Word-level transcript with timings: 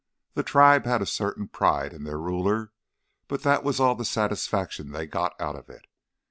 The 0.33 0.41
tribe 0.41 0.85
had 0.87 1.03
a 1.03 1.05
certain 1.05 1.47
pride 1.47 1.93
in 1.93 2.05
their 2.05 2.17
ruler, 2.17 2.71
but 3.27 3.43
that 3.43 3.63
was 3.63 3.79
all 3.79 3.93
the 3.93 4.03
satisfaction 4.03 4.89
they 4.93 5.05
got 5.05 5.39
out 5.39 5.55
of 5.55 5.69
it. 5.69 5.85